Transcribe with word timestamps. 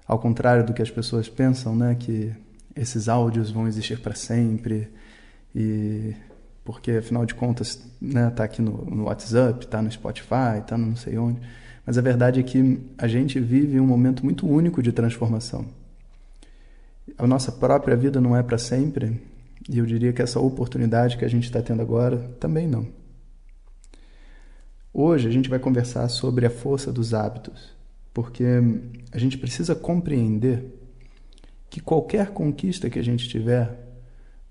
Ao 0.07 0.19
contrário 0.19 0.65
do 0.65 0.73
que 0.73 0.81
as 0.81 0.91
pessoas 0.91 1.29
pensam, 1.29 1.77
né, 1.77 1.95
que 1.95 2.33
esses 2.75 3.07
áudios 3.07 3.51
vão 3.51 3.69
existir 3.69 4.01
para 4.01 4.15
sempre 4.15 4.89
e 5.57 6.15
porque 6.63 6.91
afinal 6.91 7.25
de 7.25 7.35
contas, 7.35 7.83
né, 7.99 8.29
tá 8.29 8.45
aqui 8.45 8.61
no, 8.61 8.85
no 8.85 9.05
WhatsApp, 9.05 9.67
tá 9.67 9.81
no 9.81 9.91
Spotify, 9.91 10.63
tá 10.67 10.77
no 10.77 10.89
não 10.89 10.97
sei 10.97 11.17
onde. 11.17 11.41
Mas 11.87 11.97
a 11.97 12.03
verdade 12.03 12.41
é 12.41 12.43
que 12.43 12.83
a 12.99 13.09
gente 13.09 13.41
vive 13.41 13.81
um 13.81 13.87
momento 13.87 14.23
muito 14.23 14.47
único 14.47 14.83
de 14.83 14.93
transformação. 14.93 15.65
A 17.17 17.27
nossa 17.27 17.51
própria 17.51 17.97
vida 17.97 18.21
não 18.21 18.37
é 18.37 18.43
para 18.43 18.59
sempre, 18.59 19.23
e 19.69 19.79
eu 19.79 19.87
diria 19.87 20.13
que 20.13 20.21
essa 20.21 20.41
oportunidade 20.41 21.17
que 21.17 21.25
a 21.25 21.29
gente 21.29 21.45
está 21.45 21.63
tendo 21.63 21.81
agora 21.81 22.19
também 22.39 22.69
não. 22.69 22.87
Hoje 24.93 25.29
a 25.29 25.31
gente 25.31 25.49
vai 25.49 25.59
conversar 25.59 26.09
sobre 26.09 26.45
a 26.45 26.51
força 26.51 26.93
dos 26.93 27.15
hábitos, 27.15 27.75
porque 28.13 28.45
a 29.13 29.19
gente 29.19 29.39
precisa 29.39 29.75
compreender 29.75 30.65
que 31.71 31.81
qualquer 31.81 32.31
conquista 32.31 32.91
que 32.91 32.99
a 32.99 33.05
gente 33.05 33.29
tiver 33.29 33.86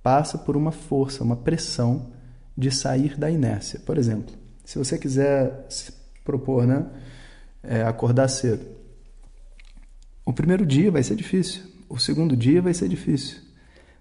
passa 0.06 0.38
por 0.38 0.56
uma 0.56 0.72
força, 0.72 1.24
uma 1.24 1.36
pressão 1.36 2.12
de 2.56 2.70
sair 2.70 3.18
da 3.18 3.28
inércia. 3.28 3.80
Por 3.84 3.98
exemplo, 3.98 4.36
se 4.64 4.78
você 4.78 5.00
quiser 5.00 5.66
se 5.68 5.92
propor, 6.24 6.68
né, 6.68 6.86
é, 7.64 7.82
acordar 7.82 8.28
cedo, 8.28 8.64
o 10.24 10.32
primeiro 10.32 10.64
dia 10.64 10.92
vai 10.92 11.02
ser 11.02 11.16
difícil, 11.16 11.64
o 11.90 11.98
segundo 11.98 12.38
dia 12.38 12.62
vai 12.62 12.72
ser 12.72 12.88
difícil. 12.88 13.40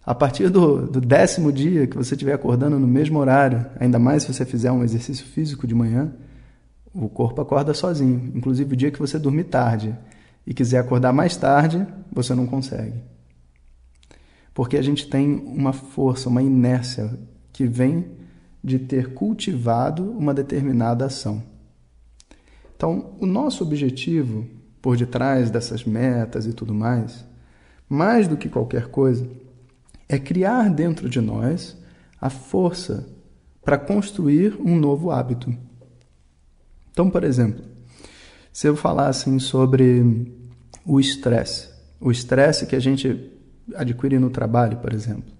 A 0.04 0.14
partir 0.14 0.50
do, 0.50 0.86
do 0.86 1.00
décimo 1.00 1.50
dia 1.50 1.86
que 1.86 1.96
você 1.96 2.14
estiver 2.14 2.34
acordando 2.34 2.78
no 2.78 2.86
mesmo 2.86 3.18
horário, 3.18 3.64
ainda 3.80 3.98
mais 3.98 4.24
se 4.24 4.34
você 4.34 4.44
fizer 4.44 4.70
um 4.70 4.84
exercício 4.84 5.24
físico 5.24 5.66
de 5.66 5.74
manhã, 5.74 6.12
o 6.92 7.08
corpo 7.08 7.40
acorda 7.40 7.72
sozinho. 7.72 8.30
Inclusive 8.34 8.74
o 8.74 8.76
dia 8.76 8.90
que 8.90 8.98
você 8.98 9.18
dormir 9.18 9.44
tarde 9.44 9.96
e 10.46 10.52
quiser 10.52 10.80
acordar 10.80 11.14
mais 11.14 11.34
tarde, 11.34 11.86
você 12.12 12.34
não 12.34 12.46
consegue. 12.46 13.13
Porque 14.54 14.76
a 14.76 14.82
gente 14.82 15.08
tem 15.08 15.34
uma 15.34 15.72
força, 15.72 16.28
uma 16.28 16.42
inércia 16.42 17.18
que 17.52 17.66
vem 17.66 18.06
de 18.62 18.78
ter 18.78 19.12
cultivado 19.12 20.10
uma 20.12 20.32
determinada 20.32 21.04
ação. 21.04 21.42
Então, 22.76 23.14
o 23.20 23.26
nosso 23.26 23.62
objetivo 23.62 24.46
por 24.80 24.96
detrás 24.96 25.50
dessas 25.50 25.84
metas 25.84 26.46
e 26.46 26.52
tudo 26.52 26.74
mais, 26.74 27.24
mais 27.88 28.28
do 28.28 28.36
que 28.36 28.48
qualquer 28.48 28.88
coisa, 28.88 29.28
é 30.08 30.18
criar 30.18 30.70
dentro 30.70 31.08
de 31.08 31.20
nós 31.20 31.76
a 32.20 32.30
força 32.30 33.08
para 33.64 33.78
construir 33.78 34.56
um 34.60 34.76
novo 34.76 35.10
hábito. 35.10 35.54
Então, 36.90 37.10
por 37.10 37.24
exemplo, 37.24 37.64
se 38.52 38.68
eu 38.68 38.76
falar 38.76 39.08
assim 39.08 39.38
sobre 39.38 40.30
o 40.84 41.00
estresse, 41.00 41.70
o 42.00 42.10
estresse 42.10 42.66
que 42.66 42.76
a 42.76 42.80
gente 42.80 43.32
adquiri 43.74 44.18
no 44.18 44.30
trabalho, 44.30 44.78
por 44.78 44.92
exemplo. 44.92 45.32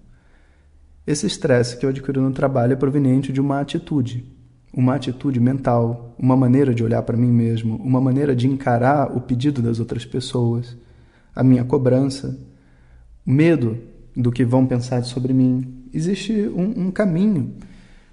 Esse 1.05 1.27
estresse 1.27 1.77
que 1.77 1.85
eu 1.85 1.89
adquiri 1.89 2.19
no 2.19 2.31
trabalho 2.31 2.73
é 2.73 2.75
proveniente 2.75 3.31
de 3.31 3.39
uma 3.39 3.59
atitude, 3.59 4.25
uma 4.73 4.95
atitude 4.95 5.39
mental, 5.39 6.15
uma 6.17 6.35
maneira 6.35 6.73
de 6.73 6.83
olhar 6.83 7.01
para 7.03 7.15
mim 7.15 7.31
mesmo, 7.31 7.75
uma 7.75 8.01
maneira 8.01 8.35
de 8.35 8.47
encarar 8.47 9.15
o 9.15 9.21
pedido 9.21 9.61
das 9.61 9.79
outras 9.79 10.03
pessoas, 10.05 10.75
a 11.35 11.43
minha 11.43 11.63
cobrança, 11.63 12.39
medo 13.25 13.77
do 14.15 14.31
que 14.31 14.43
vão 14.43 14.65
pensar 14.65 15.03
sobre 15.03 15.33
mim. 15.33 15.85
Existe 15.93 16.33
um, 16.33 16.87
um 16.87 16.91
caminho 16.91 17.55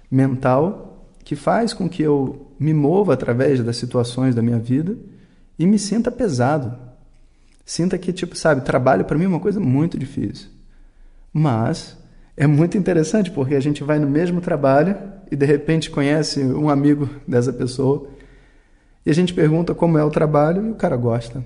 mental 0.09 1.07
que 1.23 1.35
faz 1.35 1.73
com 1.73 1.89
que 1.89 2.03
eu 2.03 2.51
me 2.59 2.73
mova 2.73 3.13
através 3.13 3.63
das 3.63 3.77
situações 3.77 4.35
da 4.35 4.41
minha 4.41 4.59
vida 4.59 4.95
e 5.57 5.65
me 5.65 5.79
sinta 5.79 6.11
pesado, 6.11 6.77
Sinta 7.65 7.97
que, 7.97 8.11
tipo, 8.11 8.35
sabe, 8.35 8.61
trabalho 8.61 9.05
para 9.05 9.17
mim 9.17 9.25
é 9.25 9.27
uma 9.27 9.39
coisa 9.39 9.59
muito 9.59 9.97
difícil. 9.97 10.49
Mas 11.31 11.97
é 12.35 12.45
muito 12.45 12.77
interessante 12.77 13.31
porque 13.31 13.55
a 13.55 13.59
gente 13.59 13.83
vai 13.83 13.99
no 13.99 14.09
mesmo 14.09 14.41
trabalho 14.41 14.97
e 15.31 15.35
de 15.35 15.45
repente 15.45 15.89
conhece 15.89 16.43
um 16.43 16.69
amigo 16.69 17.09
dessa 17.27 17.53
pessoa 17.53 18.07
e 19.05 19.09
a 19.09 19.13
gente 19.13 19.33
pergunta 19.33 19.75
como 19.75 19.97
é 19.97 20.03
o 20.03 20.09
trabalho 20.09 20.67
e 20.67 20.71
o 20.71 20.75
cara 20.75 20.95
gosta. 20.95 21.43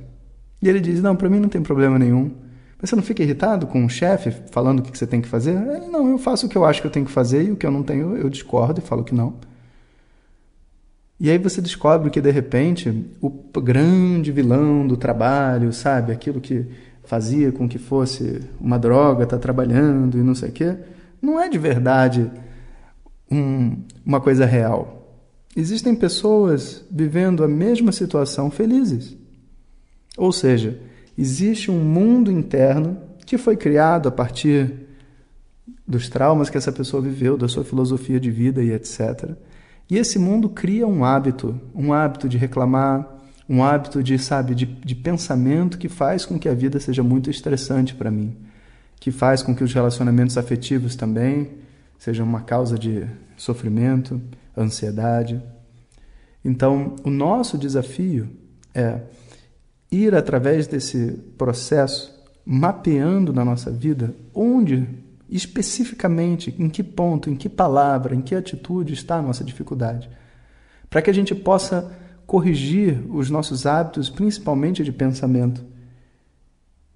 E 0.61 0.67
ele 0.67 0.79
diz: 0.79 1.01
Não, 1.01 1.16
para 1.16 1.29
mim 1.29 1.39
não 1.39 1.50
tem 1.50 1.61
problema 1.61 1.97
nenhum. 1.97 2.31
Mas 2.79 2.89
você 2.89 2.95
não 2.95 3.03
fica 3.03 3.23
irritado 3.23 3.66
com 3.66 3.83
o 3.83 3.89
chefe 3.89 4.31
falando 4.51 4.79
o 4.79 4.83
que 4.83 4.95
você 4.95 5.07
tem 5.07 5.19
que 5.19 5.27
fazer? 5.27 5.51
Ele, 5.51 5.88
não, 5.88 6.11
eu 6.11 6.17
faço 6.19 6.45
o 6.45 6.50
que 6.50 6.56
eu 6.56 6.63
acho 6.63 6.79
que 6.79 6.88
eu 6.88 6.91
tenho 6.91 7.07
que 7.07 7.11
fazer 7.11 7.44
e 7.44 7.51
o 7.51 7.56
que 7.56 7.66
eu 7.66 7.72
não 7.72 7.81
tenho 7.81 8.16
eu 8.16 8.29
discordo 8.29 8.79
e 8.79 8.83
falo 8.83 9.03
que 9.03 9.16
não. 9.16 9.35
E 11.19 11.31
aí 11.31 11.38
você 11.38 11.61
descobre 11.61 12.09
que 12.11 12.22
de 12.22 12.29
repente 12.29 13.05
o 13.22 13.29
grande 13.59 14.31
vilão 14.31 14.85
do 14.88 14.95
trabalho, 14.95 15.73
sabe, 15.73 16.11
aquilo 16.11 16.39
que 16.39 16.66
fazia 17.03 17.51
com 17.51 17.67
que 17.67 17.79
fosse 17.79 18.41
uma 18.59 18.78
droga, 18.78 19.25
tá 19.25 19.38
trabalhando 19.38 20.17
e 20.17 20.22
não 20.22 20.35
sei 20.35 20.50
o 20.50 20.51
quê, 20.51 20.75
não 21.22 21.39
é 21.39 21.50
de 21.50 21.57
verdade 21.57 22.29
um, 23.31 23.77
uma 24.06 24.22
coisa 24.22 24.45
real. 24.45 24.97
Existem 25.56 25.95
pessoas 25.95 26.85
vivendo 26.91 27.44
a 27.44 27.47
mesma 27.47 27.91
situação 27.91 28.51
felizes. 28.51 29.17
Ou 30.16 30.31
seja, 30.31 30.79
existe 31.17 31.72
um 31.72 31.79
mundo 31.79 32.31
interno 32.31 32.97
que 33.25 33.38
foi 33.38 33.57
criado 33.57 34.07
a 34.07 34.11
partir 34.11 34.72
dos 35.88 36.09
traumas 36.09 36.50
que 36.50 36.57
essa 36.57 36.72
pessoa 36.72 37.01
viveu, 37.01 37.38
da 37.38 37.47
sua 37.47 37.63
filosofia 37.63 38.19
de 38.19 38.29
vida 38.29 38.61
e 38.61 38.72
etc. 38.72 39.31
E 39.90 39.98
esse 39.98 40.20
mundo 40.20 40.50
cria 40.50 40.86
um 40.86 41.06
hábito, 41.06 41.59
um 41.74 41.94
hábito 41.94 42.28
de 42.28 42.38
reclamar, 42.38 43.08
um 43.48 43.64
hábito 43.64 44.03
de, 44.03 44.20
sabe, 44.20 44.53
de, 44.53 44.66
de 44.66 44.96
pensamento 44.96 45.78
que 45.78 45.88
faz 45.88 46.25
com 46.25 46.38
que 46.38 46.50
a 46.50 46.53
vida 46.53 46.80
seja 46.80 47.02
muito 47.02 47.30
estressante 47.30 47.96
para 47.96 48.12
mim, 48.12 48.36
que 49.00 49.12
faz 49.12 49.42
com 49.42 49.56
que 49.56 49.64
os 49.64 49.74
relacionamentos 49.74 50.38
afetivos 50.38 50.96
também 50.96 51.52
sejam 51.98 52.25
uma 52.25 52.42
causa 52.42 52.78
de 52.78 53.06
sofrimento, 53.38 54.22
ansiedade. 54.58 55.42
Então, 56.44 56.96
o 57.04 57.09
nosso 57.09 57.58
desafio 57.58 58.30
é 58.74 59.02
ir 59.92 60.14
através 60.14 60.68
desse 60.68 61.14
processo 61.38 62.16
mapeando 62.46 63.34
na 63.34 63.44
nossa 63.44 63.72
vida 63.72 64.14
onde 64.34 64.88
especificamente 65.29 66.55
em 66.57 66.69
que 66.69 66.83
ponto, 66.83 67.29
em 67.29 67.35
que 67.35 67.50
palavra, 67.50 68.15
em 68.15 68.21
que 68.21 68.35
atitude 68.35 68.94
está 68.94 69.18
a 69.18 69.21
nossa 69.21 69.44
dificuldade, 69.44 70.09
para 70.89 71.01
que 71.01 71.09
a 71.09 71.13
gente 71.13 71.35
possa 71.35 71.91
corrigir 72.25 73.03
os 73.09 73.29
nossos 73.29 73.65
hábitos, 73.65 74.09
principalmente 74.09 74.83
de 74.83 74.91
pensamento, 74.91 75.65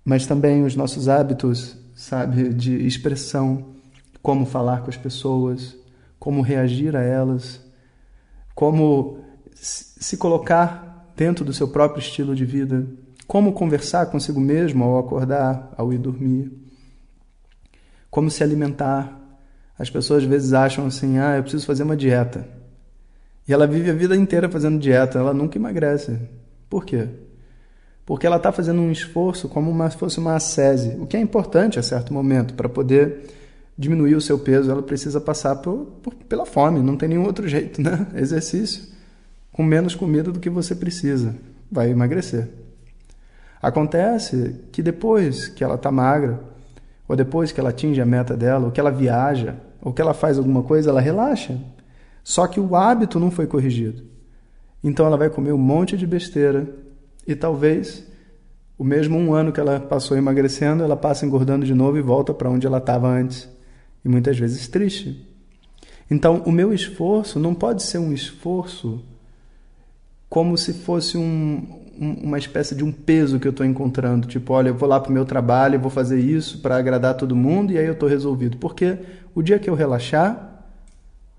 mas 0.03 0.25
também 0.25 0.63
os 0.63 0.75
nossos 0.75 1.07
hábitos, 1.07 1.77
sabe, 1.93 2.53
de 2.53 2.85
expressão, 2.85 3.71
como 4.21 4.45
falar 4.45 4.81
com 4.81 4.89
as 4.89 4.97
pessoas, 4.97 5.75
como 6.19 6.41
reagir 6.41 6.95
a 6.95 7.01
elas, 7.01 7.61
como 8.53 9.19
se 9.53 10.17
colocar 10.17 11.11
dentro 11.15 11.43
do 11.43 11.53
seu 11.53 11.67
próprio 11.67 12.01
estilo 12.01 12.35
de 12.35 12.45
vida, 12.45 12.87
como 13.27 13.53
conversar 13.53 14.07
consigo 14.07 14.39
mesmo 14.39 14.83
ao 14.83 14.99
acordar, 14.99 15.73
ao 15.77 15.93
ir 15.93 15.97
dormir 15.97 16.51
como 18.11 18.29
se 18.29 18.43
alimentar. 18.43 19.19
As 19.79 19.89
pessoas 19.89 20.21
às 20.21 20.29
vezes 20.29 20.53
acham 20.53 20.85
assim: 20.85 21.17
ah, 21.17 21.37
eu 21.37 21.41
preciso 21.41 21.65
fazer 21.65 21.81
uma 21.81 21.97
dieta. 21.97 22.45
E 23.47 23.53
ela 23.53 23.65
vive 23.65 23.89
a 23.89 23.93
vida 23.93 24.15
inteira 24.15 24.47
fazendo 24.47 24.77
dieta, 24.77 25.17
ela 25.17 25.33
nunca 25.33 25.57
emagrece. 25.57 26.19
Por 26.69 26.85
quê? 26.85 27.07
Porque 28.05 28.27
ela 28.27 28.35
está 28.35 28.51
fazendo 28.51 28.81
um 28.81 28.91
esforço 28.91 29.47
como 29.49 29.89
se 29.89 29.97
fosse 29.97 30.19
uma 30.19 30.35
ascese, 30.35 30.97
o 30.99 31.07
que 31.07 31.17
é 31.17 31.19
importante 31.19 31.79
a 31.79 31.83
certo 31.83 32.13
momento 32.13 32.53
para 32.53 32.69
poder 32.69 33.25
diminuir 33.77 34.15
o 34.15 34.21
seu 34.21 34.37
peso, 34.37 34.69
ela 34.69 34.83
precisa 34.83 35.19
passar 35.19 35.55
por, 35.55 35.85
por, 36.03 36.13
pela 36.13 36.45
fome, 36.45 36.81
não 36.81 36.95
tem 36.95 37.09
nenhum 37.09 37.25
outro 37.25 37.47
jeito, 37.47 37.81
né? 37.81 38.07
Exercício. 38.15 38.83
Com 39.51 39.63
menos 39.63 39.95
comida 39.95 40.31
do 40.31 40.39
que 40.39 40.49
você 40.49 40.75
precisa, 40.75 41.35
vai 41.71 41.89
emagrecer. 41.89 42.47
Acontece 43.61 44.55
que 44.71 44.81
depois 44.81 45.47
que 45.47 45.63
ela 45.63 45.75
está 45.75 45.91
magra, 45.91 46.39
ou 47.11 47.17
depois 47.17 47.51
que 47.51 47.59
ela 47.59 47.71
atinge 47.71 47.99
a 47.99 48.05
meta 48.05 48.37
dela, 48.37 48.67
ou 48.67 48.71
que 48.71 48.79
ela 48.79 48.89
viaja, 48.89 49.57
ou 49.81 49.91
que 49.91 50.01
ela 50.01 50.13
faz 50.13 50.37
alguma 50.37 50.63
coisa, 50.63 50.91
ela 50.91 51.01
relaxa. 51.01 51.59
Só 52.23 52.47
que 52.47 52.57
o 52.57 52.73
hábito 52.73 53.19
não 53.19 53.29
foi 53.29 53.45
corrigido. 53.45 54.03
Então 54.81 55.05
ela 55.05 55.17
vai 55.17 55.29
comer 55.29 55.51
um 55.51 55.57
monte 55.57 55.97
de 55.97 56.07
besteira 56.07 56.73
e 57.27 57.35
talvez 57.35 58.07
o 58.77 58.83
mesmo 58.85 59.17
um 59.19 59.33
ano 59.33 59.51
que 59.51 59.59
ela 59.59 59.77
passou 59.77 60.15
emagrecendo, 60.15 60.85
ela 60.85 60.95
passa 60.95 61.25
engordando 61.25 61.65
de 61.65 61.73
novo 61.73 61.97
e 61.97 62.01
volta 62.01 62.33
para 62.33 62.49
onde 62.49 62.65
ela 62.65 62.77
estava 62.77 63.09
antes. 63.09 63.49
E 64.05 64.07
muitas 64.07 64.39
vezes 64.39 64.69
triste. 64.69 65.27
Então, 66.09 66.41
o 66.45 66.51
meu 66.51 66.73
esforço 66.73 67.41
não 67.41 67.53
pode 67.53 67.83
ser 67.83 67.97
um 67.97 68.13
esforço 68.13 69.03
como 70.29 70.57
se 70.57 70.71
fosse 70.71 71.17
um, 71.17 71.80
um, 72.01 72.13
uma 72.23 72.39
espécie 72.39 72.73
de 72.73 72.83
um 72.83 72.91
peso 72.91 73.39
que 73.39 73.47
eu 73.47 73.51
estou 73.51 73.63
encontrando. 73.63 74.27
Tipo, 74.27 74.53
olha, 74.53 74.69
eu 74.69 74.75
vou 74.75 74.89
lá 74.89 74.99
para 74.99 75.11
o 75.11 75.13
meu 75.13 75.23
trabalho, 75.23 75.79
vou 75.79 75.91
fazer 75.91 76.19
isso 76.19 76.59
para 76.59 76.75
agradar 76.75 77.13
todo 77.15 77.35
mundo 77.35 77.71
e 77.71 77.77
aí 77.77 77.85
eu 77.85 77.93
estou 77.93 78.09
resolvido. 78.09 78.57
Porque 78.57 78.97
o 79.35 79.43
dia 79.43 79.59
que 79.59 79.69
eu 79.69 79.75
relaxar, 79.75 80.65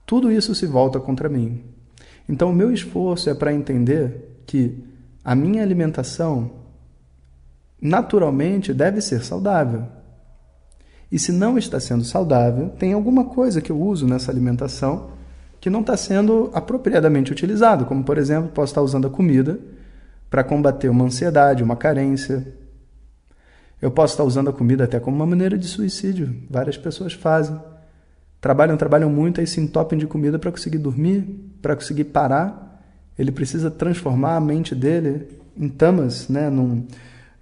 tudo 0.06 0.30
isso 0.30 0.54
se 0.54 0.64
volta 0.64 1.00
contra 1.00 1.28
mim. 1.28 1.64
Então, 2.28 2.50
o 2.50 2.54
meu 2.54 2.72
esforço 2.72 3.28
é 3.28 3.34
para 3.34 3.52
entender 3.52 4.42
que 4.46 4.78
a 5.24 5.34
minha 5.34 5.62
alimentação 5.62 6.52
naturalmente 7.80 8.72
deve 8.72 9.00
ser 9.00 9.24
saudável. 9.24 9.84
E 11.10 11.18
se 11.18 11.32
não 11.32 11.58
está 11.58 11.80
sendo 11.80 12.04
saudável, 12.04 12.70
tem 12.70 12.92
alguma 12.92 13.24
coisa 13.24 13.60
que 13.60 13.72
eu 13.72 13.80
uso 13.80 14.06
nessa 14.06 14.30
alimentação 14.30 15.10
que 15.60 15.68
não 15.68 15.80
está 15.80 15.96
sendo 15.96 16.50
apropriadamente 16.54 17.30
utilizado, 17.30 17.84
como 17.84 18.02
por 18.02 18.18
exemplo, 18.18 18.50
posso 18.50 18.70
estar 18.70 18.82
usando 18.82 19.06
a 19.06 19.10
comida 19.10 19.60
para 20.32 20.43
combater 20.43 20.88
uma 20.88 21.05
ansiedade, 21.05 21.62
uma 21.62 21.76
carência. 21.76 22.43
Eu 23.82 23.90
posso 23.90 24.14
estar 24.14 24.25
usando 24.25 24.49
a 24.49 24.52
comida 24.52 24.84
até 24.84 24.99
como 24.99 25.14
uma 25.14 25.26
maneira 25.26 25.58
de 25.58 25.69
suicídio. 25.69 26.34
Várias 26.49 26.79
pessoas 26.79 27.12
fazem. 27.12 27.61
Trabalham, 28.40 28.79
trabalham 28.79 29.11
muito, 29.11 29.43
aí 29.43 29.46
se 29.46 29.61
entopem 29.61 29.99
de 29.99 30.06
comida 30.06 30.38
para 30.38 30.50
conseguir 30.50 30.79
dormir, 30.79 31.52
para 31.61 31.76
conseguir 31.76 32.05
parar. 32.05 32.82
Ele 33.19 33.31
precisa 33.31 33.70
transformar 33.70 34.37
a 34.37 34.40
mente 34.40 34.75
dele 34.75 35.38
em 35.55 35.69
tamas, 35.69 36.31
né, 36.31 36.49
num, 36.49 36.87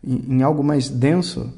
em, 0.02 0.38
em 0.38 0.42
algo 0.42 0.64
mais 0.64 0.88
denso. 0.88 1.48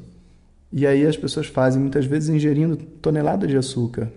E 0.71 0.85
aí 0.85 1.03
as 1.03 1.17
pessoas 1.17 1.47
fazem, 1.47 1.81
muitas 1.81 2.05
vezes 2.05 2.29
ingerindo 2.29 2.77
toneladas 2.77 3.49
de 3.49 3.57
açúcar. 3.57 4.07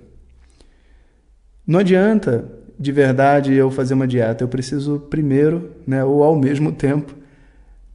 Não 1.66 1.78
adianta 1.78 2.44
de 2.78 2.92
verdade 2.92 3.54
eu 3.54 3.70
fazer 3.70 3.94
uma 3.94 4.06
dieta, 4.06 4.44
eu 4.44 4.48
preciso 4.48 5.00
primeiro, 5.00 5.72
né, 5.86 6.04
ou 6.04 6.22
ao 6.22 6.36
mesmo 6.36 6.72
tempo, 6.72 7.14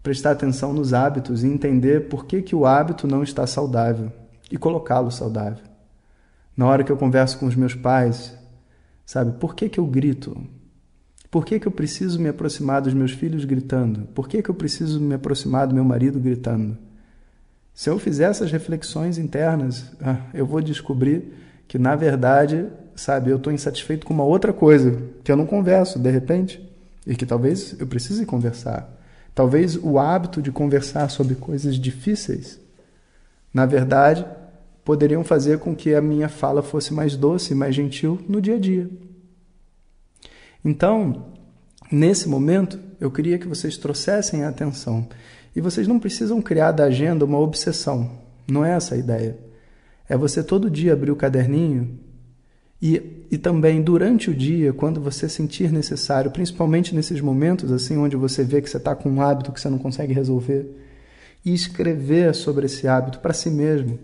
prestar 0.02 0.32
atenção 0.32 0.74
nos 0.74 0.94
hábitos 0.94 1.44
e 1.44 1.48
entender 1.48 2.08
por 2.10 2.26
que, 2.26 2.42
que 2.42 2.56
o 2.56 2.66
hábito 2.66 3.08
não 3.08 3.22
está 3.22 3.46
saudável 3.46 4.12
e 4.52 4.58
colocá-lo 4.58 5.12
saudável. 5.12 5.64
Na 6.58 6.68
hora 6.68 6.84
que 6.84 6.92
eu 6.92 6.98
converso 6.98 7.38
com 7.38 7.46
os 7.46 7.56
meus 7.56 7.76
pais, 7.76 8.36
sabe, 9.06 9.40
por 9.40 9.56
que, 9.56 9.70
que 9.70 9.80
eu 9.80 9.86
grito? 9.86 10.36
Por 11.30 11.46
que, 11.46 11.60
que 11.60 11.68
eu 11.68 11.72
preciso 11.72 12.20
me 12.20 12.28
aproximar 12.28 12.82
dos 12.82 12.94
meus 12.94 13.12
filhos 13.12 13.46
gritando? 13.46 14.08
Por 14.08 14.28
que, 14.28 14.42
que 14.42 14.50
eu 14.50 14.56
preciso 14.56 15.00
me 15.00 15.16
aproximar 15.16 15.68
do 15.68 15.76
meu 15.76 15.86
marido 15.86 16.20
gritando? 16.20 16.78
Se 17.74 17.90
eu 17.90 17.98
fizer 17.98 18.30
essas 18.30 18.52
reflexões 18.52 19.18
internas, 19.18 19.92
ah, 20.02 20.18
eu 20.34 20.46
vou 20.46 20.62
descobrir 20.62 21.34
que, 21.68 21.80
na 21.80 21.96
verdade, 21.96 22.68
sabe, 22.96 23.30
eu 23.30 23.38
estou 23.38 23.52
insatisfeito 23.52 24.06
com 24.06 24.14
uma 24.14 24.24
outra 24.24 24.54
coisa 24.54 25.02
que 25.24 25.32
eu 25.32 25.36
não 25.36 25.46
converso 25.46 26.00
de 26.00 26.10
repente 26.10 26.68
e 27.06 27.16
que 27.16 27.26
talvez 27.26 27.76
eu 27.80 27.88
precise 27.88 28.26
conversar. 28.26 28.90
Talvez 29.34 29.76
o 29.76 29.98
hábito 29.98 30.42
de 30.42 30.52
conversar 30.52 31.10
sobre 31.10 31.36
coisas 31.36 31.76
difíceis, 31.76 32.60
na 33.54 33.66
verdade, 33.66 34.26
poderiam 34.84 35.24
fazer 35.24 35.60
com 35.60 35.76
que 35.76 35.94
a 35.94 36.02
minha 36.02 36.28
fala 36.28 36.62
fosse 36.62 36.94
mais 36.94 37.16
doce, 37.16 37.56
mais 37.56 37.74
gentil 37.74 38.20
no 38.28 38.42
dia 38.42 38.56
a 38.56 38.60
dia. 38.60 38.90
Então, 40.64 41.28
nesse 41.92 42.28
momento, 42.28 42.80
eu 43.00 43.10
queria 43.10 43.38
que 43.38 43.48
vocês 43.48 43.78
trouxessem 43.78 44.44
a 44.44 44.50
atenção. 44.50 45.08
E 45.56 45.62
vocês 45.62 45.88
não 45.88 46.00
precisam 46.00 46.42
criar 46.42 46.72
da 46.72 46.86
agenda 46.86 47.26
uma 47.26 47.40
obsessão. 47.40 48.12
Não 48.50 48.64
é 48.64 48.72
essa 48.72 48.96
a 48.96 48.98
ideia. 48.98 49.38
É 50.08 50.16
você 50.16 50.44
todo 50.44 50.70
dia 50.70 50.94
abrir 50.94 51.12
o 51.12 51.16
caderninho 51.16 52.00
e, 52.82 53.28
e 53.30 53.38
também 53.38 53.82
durante 53.82 54.30
o 54.30 54.34
dia, 54.34 54.74
quando 54.74 55.00
você 55.00 55.30
sentir 55.30 55.72
necessário, 55.72 56.32
principalmente 56.32 56.96
nesses 56.96 57.22
momentos 57.22 57.72
assim 57.72 57.98
onde 57.98 58.16
você 58.16 58.44
vê 58.44 58.62
que 58.62 58.70
você 58.70 58.78
está 58.78 58.96
com 58.96 59.10
um 59.10 59.22
hábito 59.22 59.52
que 59.52 59.62
você 59.62 59.70
não 59.70 59.78
consegue 59.78 60.14
resolver, 60.14 60.68
e 61.44 61.54
escrever 61.54 62.34
sobre 62.34 62.66
esse 62.66 62.88
hábito 62.88 63.20
para 63.20 63.34
si 63.34 63.50
mesmo. 63.50 64.00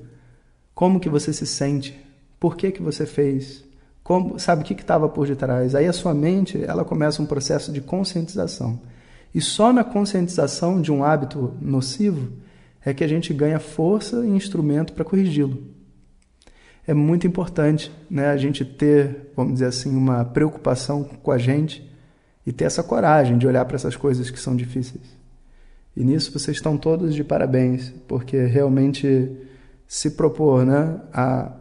Como 0.74 1.00
que 1.00 1.10
você 1.10 1.32
se 1.34 1.46
sente? 1.46 2.00
Por 2.40 2.56
que 2.56 2.72
que 2.72 2.82
você 2.82 3.06
fez? 3.06 3.64
Como, 4.04 4.40
sabe 4.40 4.62
o 4.62 4.66
que 4.66 4.74
estava 4.74 5.10
por 5.10 5.28
detrás? 5.28 5.76
Aí 5.76 5.86
a 5.86 5.94
sua 5.94 6.14
mente 6.14 6.64
ela 6.64 6.86
começa 6.86 7.22
um 7.22 7.26
processo 7.26 7.72
de 7.72 7.82
conscientização. 7.82 8.80
E 9.34 9.42
só 9.42 9.74
na 9.74 9.84
conscientização 9.84 10.82
de 10.82 10.92
um 10.92 11.04
hábito 11.04 11.54
nocivo 11.62 12.32
é 12.84 12.94
que 12.94 13.04
a 13.04 13.08
gente 13.08 13.34
ganha 13.34 13.60
força 13.60 14.26
e 14.26 14.30
instrumento 14.30 14.94
para 14.94 15.04
corrigi-lo. 15.04 15.77
É 16.88 16.94
muito 16.94 17.28
importante 17.28 17.92
né, 18.10 18.30
a 18.30 18.38
gente 18.38 18.64
ter, 18.64 19.32
vamos 19.36 19.54
dizer 19.54 19.66
assim, 19.66 19.96
uma 19.96 20.24
preocupação 20.26 21.04
com 21.04 21.32
a 21.32 21.38
gente 21.38 21.86
e 22.46 22.54
ter 22.54 22.64
essa 22.64 22.82
coragem 22.82 23.38
de 23.38 23.46
olhar 23.46 23.66
para 23.66 23.76
essas 23.76 23.96
coisas 23.96 24.32
que 24.32 24.40
são 24.40 24.56
difíceis. 24.56 25.04
E 25.96 26.04
nisso 26.04 26.32
vocês 26.32 26.58
estão 26.58 26.78
todos 26.78 27.14
de 27.14 27.24
parabéns, 27.24 27.94
porque 28.08 28.46
realmente 28.46 29.30
se 29.86 30.12
propor 30.12 30.66
né, 30.66 31.02
a 31.12 31.52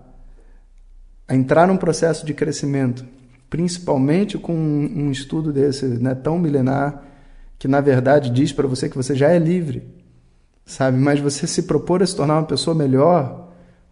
a 1.28 1.34
entrar 1.34 1.66
num 1.66 1.76
processo 1.76 2.24
de 2.24 2.32
crescimento, 2.32 3.04
principalmente 3.50 4.38
com 4.38 4.54
um, 4.54 5.10
estudo 5.10 5.52
desse, 5.52 5.86
né, 5.86 6.14
tão 6.14 6.38
milenar, 6.38 7.02
que 7.58 7.66
na 7.66 7.80
verdade 7.80 8.30
diz 8.30 8.52
para 8.52 8.68
você 8.68 8.88
que 8.88 8.96
você 8.96 9.14
já 9.14 9.30
é 9.30 9.38
livre, 9.38 9.82
sabe? 10.64 10.98
Mas 10.98 11.20
você 11.20 11.46
se 11.46 11.62
propor 11.62 12.02
a 12.02 12.06
se 12.06 12.14
tornar 12.14 12.34
uma 12.34 12.46
pessoa 12.46 12.76
melhor, 12.76 13.45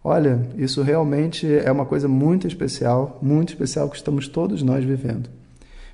olha, 0.05 0.47
isso 0.57 0.81
realmente 0.81 1.45
é 1.51 1.71
uma 1.71 1.85
coisa 1.85 2.07
muito 2.07 2.47
especial, 2.47 3.17
muito 3.21 3.49
especial 3.49 3.89
que 3.89 3.97
estamos 3.97 4.27
todos 4.27 4.61
nós 4.61 4.85
vivendo. 4.85 5.29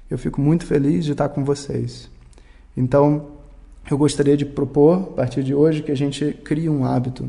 Eu 0.09 0.17
fico 0.17 0.41
muito 0.41 0.65
feliz 0.65 1.05
de 1.05 1.13
estar 1.13 1.29
com 1.29 1.43
vocês. 1.43 2.09
Então, 2.75 3.27
eu 3.89 3.97
gostaria 3.97 4.35
de 4.35 4.45
propor, 4.45 4.97
a 5.13 5.15
partir 5.17 5.43
de 5.43 5.55
hoje, 5.55 5.81
que 5.81 5.91
a 5.91 5.97
gente 5.97 6.33
crie 6.43 6.69
um 6.69 6.85
hábito 6.85 7.27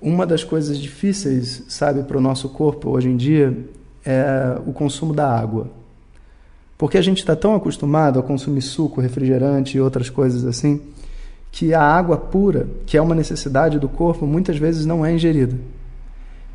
uma 0.00 0.26
das 0.26 0.42
coisas 0.42 0.78
difíceis, 0.78 1.64
sabe, 1.68 2.02
para 2.04 2.16
o 2.16 2.20
nosso 2.20 2.48
corpo 2.48 2.90
hoje 2.90 3.08
em 3.08 3.16
dia 3.16 3.56
é 4.04 4.58
o 4.66 4.72
consumo 4.72 5.12
da 5.12 5.28
água. 5.30 5.68
Porque 6.78 6.96
a 6.96 7.02
gente 7.02 7.18
está 7.18 7.36
tão 7.36 7.54
acostumado 7.54 8.18
a 8.18 8.22
consumir 8.22 8.62
suco, 8.62 9.00
refrigerante 9.00 9.76
e 9.76 9.80
outras 9.80 10.08
coisas 10.08 10.46
assim, 10.46 10.80
que 11.50 11.74
a 11.74 11.82
água 11.82 12.16
pura, 12.16 12.68
que 12.86 12.96
é 12.96 13.02
uma 13.02 13.14
necessidade 13.14 13.78
do 13.78 13.88
corpo, 13.88 14.26
muitas 14.26 14.56
vezes 14.56 14.86
não 14.86 15.04
é 15.04 15.12
ingerida. 15.12 15.56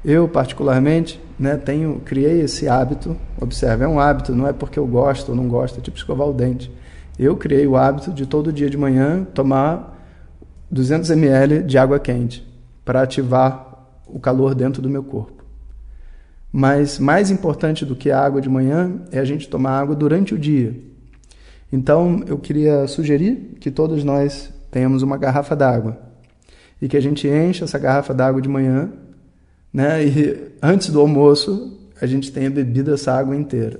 Eu, 0.03 0.27
particularmente, 0.27 1.19
né, 1.37 1.57
tenho, 1.57 1.99
criei 2.05 2.41
esse 2.41 2.67
hábito, 2.67 3.17
observe, 3.41 3.83
é 3.83 3.87
um 3.87 3.99
hábito, 3.99 4.35
não 4.35 4.47
é 4.47 4.53
porque 4.53 4.77
eu 4.77 4.85
gosto 4.85 5.29
ou 5.29 5.35
não 5.35 5.47
gosto, 5.47 5.79
é 5.79 5.81
tipo 5.81 5.97
escovar 5.97 6.27
o 6.27 6.33
dente. 6.33 6.71
Eu 7.17 7.35
criei 7.35 7.65
o 7.65 7.75
hábito 7.75 8.11
de 8.11 8.25
todo 8.25 8.53
dia 8.53 8.69
de 8.69 8.77
manhã 8.77 9.25
tomar 9.33 9.95
200 10.69 11.09
ml 11.09 11.63
de 11.63 11.77
água 11.77 11.99
quente 11.99 12.45
para 12.83 13.01
ativar 13.01 13.87
o 14.07 14.19
calor 14.19 14.53
dentro 14.53 14.81
do 14.81 14.89
meu 14.89 15.03
corpo. 15.03 15.43
Mas 16.51 16.99
mais 16.99 17.31
importante 17.31 17.85
do 17.85 17.95
que 17.95 18.11
a 18.11 18.19
água 18.19 18.39
de 18.39 18.47
manhã 18.47 19.01
é 19.11 19.19
a 19.19 19.25
gente 19.25 19.49
tomar 19.49 19.79
água 19.79 19.95
durante 19.95 20.33
o 20.33 20.39
dia. 20.39 20.73
Então 21.71 22.23
eu 22.27 22.37
queria 22.37 22.87
sugerir 22.87 23.57
que 23.59 23.71
todos 23.71 24.03
nós 24.03 24.53
tenhamos 24.75 25.01
uma 25.03 25.15
garrafa 25.15 25.55
d'água 25.55 25.97
e 26.81 26.89
que 26.89 26.97
a 26.97 27.01
gente 27.01 27.29
encha 27.29 27.63
essa 27.63 27.79
garrafa 27.79 28.13
d'água 28.13 28.41
de 28.41 28.49
manhã, 28.49 28.91
né? 29.71 30.03
E 30.03 30.51
antes 30.61 30.89
do 30.89 30.99
almoço 30.99 31.79
a 32.01 32.05
gente 32.05 32.29
tenha 32.29 32.49
bebido 32.49 32.93
essa 32.93 33.13
água 33.13 33.37
inteira. 33.37 33.79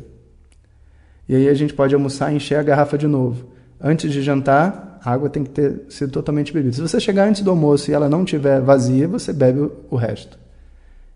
E 1.28 1.36
aí 1.36 1.50
a 1.50 1.54
gente 1.54 1.74
pode 1.74 1.94
almoçar 1.94 2.32
e 2.32 2.38
encher 2.38 2.58
a 2.58 2.64
garrafa 2.64 2.98
de 2.98 3.08
novo. 3.08 3.46
Antes 3.78 4.10
de 4.10 4.22
jantar, 4.22 4.98
a 5.04 5.12
água 5.12 5.30
tem 5.30 5.44
que 5.44 5.50
ter 5.50 5.82
sido 5.90 6.14
totalmente 6.14 6.54
bebida. 6.54 6.74
Se 6.74 6.82
você 6.82 6.98
chegar 6.98 7.28
antes 7.28 7.42
do 7.42 7.50
almoço 7.50 7.92
e 7.92 7.94
ela 7.94 8.08
não 8.08 8.24
estiver 8.24 8.62
vazia, 8.62 9.06
você 9.06 9.34
bebe 9.34 9.70
o 9.90 9.98
resto. 9.98 10.40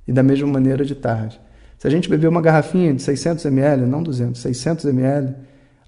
E 0.05 0.11
da 0.11 0.21
mesma 0.21 0.47
maneira 0.49 0.83
de 0.83 0.93
tarde. 0.93 1.39
Se 1.77 1.87
a 1.87 1.89
gente 1.89 2.09
beber 2.09 2.27
uma 2.27 2.41
garrafinha 2.41 2.93
de 2.93 3.01
600 3.01 3.45
ml, 3.45 3.85
não 3.85 4.03
200, 4.03 4.41
600 4.41 4.83
ml, 4.87 5.35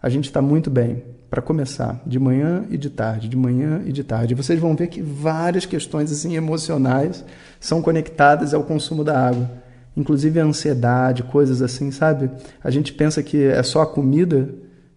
a 0.02 0.08
gente 0.08 0.28
está 0.28 0.42
muito 0.42 0.70
bem 0.70 1.04
para 1.32 1.42
começar, 1.42 2.04
de 2.06 2.20
manhã 2.20 2.66
e 2.70 2.78
de 2.78 2.90
tarde, 2.90 3.30
de 3.30 3.38
manhã 3.38 3.82
e 3.86 3.94
de 3.94 4.04
tarde. 4.04 4.36
Vocês 4.36 4.60
vão 4.60 4.76
ver 4.76 4.88
que 4.88 5.02
várias 5.02 5.66
questões 5.66 6.12
assim 6.12 6.36
emocionais 6.36 7.24
são 7.58 7.82
conectadas 7.82 8.54
ao 8.54 8.66
consumo 8.66 9.02
da 9.02 9.18
água. 9.18 9.50
inclusive 9.96 10.40
a 10.40 10.46
ansiedade, 10.46 11.24
coisas 11.24 11.62
assim, 11.62 11.90
sabe? 11.90 12.30
A 12.62 12.70
gente 12.70 12.94
pensa 12.94 13.24
que 13.24 13.44
é 13.44 13.64
só 13.64 13.82
a 13.82 13.86
comida 13.86 14.50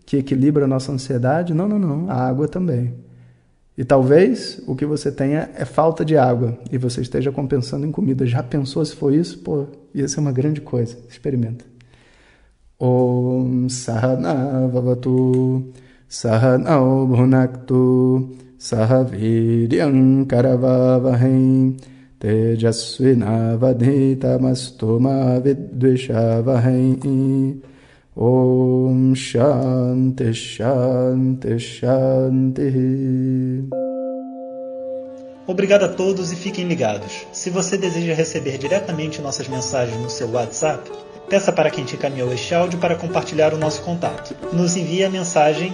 que 0.07 0.17
equilibra 0.17 0.65
a 0.65 0.69
nossa 0.69 0.91
ansiedade. 0.93 1.55
Não, 1.55 1.69
não, 1.69 1.79
não. 1.79 2.11
A 2.11 2.15
água 2.15 2.49
também. 2.49 2.95
E 3.77 3.85
talvez 3.85 4.61
o 4.67 4.75
que 4.77 4.87
você 4.87 5.11
tenha 5.11 5.51
é 5.57 5.65
falta 5.65 6.05
de 6.05 6.17
água 6.17 6.59
e 6.71 6.79
você 6.79 7.01
esteja 7.01 7.31
compensando 7.33 7.87
em 7.87 7.93
comida. 7.93 8.27
Já 8.27 8.43
pensou 8.43 8.85
se 8.85 8.95
for 8.95 9.13
isso? 9.13 9.39
Pô, 9.39 9.67
ia 9.95 10.07
ser 10.09 10.21
uma 10.21 10.33
grande 10.33 10.61
coisa. 10.61 10.97
Experimenta. 11.09 11.65
Om 12.79 13.69
Sahana 13.69 14.69
Vavatu 16.04 16.04
Sahanao 16.10 17.06
Bhunaktu 17.08 18.36
Sahaviryam 18.60 20.26
Karavavahim 20.26 21.78
तेजस्विनावधीतमस्तु 22.20 25.00
मा 25.00 25.40
विद्विषावहै 25.40 26.96
Om 28.18 29.16
Shanti 29.16 30.34
Shanti 30.34 31.58
Shanti. 31.58 32.70
Obrigado 35.48 35.86
a 35.86 35.88
todos 35.88 36.34
e 36.34 36.36
fiquem 36.36 36.68
ligados. 36.68 37.26
Se 37.32 37.50
você 37.50 37.78
deseja 37.78 38.14
receber 38.14 38.58
diretamente 38.58 39.22
nossas 39.22 39.48
mensagens 39.48 39.98
no 40.02 40.10
seu 40.10 40.30
WhatsApp, 40.30 40.92
peça 41.30 41.54
para 41.54 41.72
quem 41.72 41.86
te 41.86 41.96
encaminhou 41.96 42.34
este 42.34 42.54
áudio 42.54 42.78
para 42.80 42.98
compartilhar 42.98 43.54
o 43.54 43.58
nosso 43.58 43.82
contato. 43.82 44.36
Nos 44.52 44.76
envie 44.76 45.06
a 45.06 45.10
mensagem 45.10 45.74